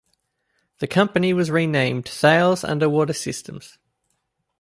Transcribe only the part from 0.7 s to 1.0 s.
The